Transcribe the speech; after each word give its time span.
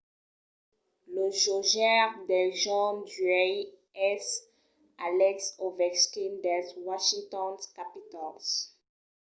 lo 1.13 1.25
jogaire 1.41 2.15
del 2.29 2.49
jorn 2.61 2.97
d’uèi 3.11 3.57
es 4.11 4.27
alex 5.07 5.37
ovechkin 5.65 6.33
dels 6.43 6.69
washington 6.87 7.53
capitals 7.77 8.47